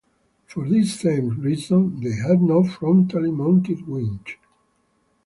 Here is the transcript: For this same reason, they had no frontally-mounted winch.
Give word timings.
For 0.47 0.67
this 0.67 0.99
same 0.99 1.41
reason, 1.41 1.99
they 2.01 2.13
had 2.15 2.41
no 2.41 2.63
frontally-mounted 2.63 3.87
winch. 3.87 4.39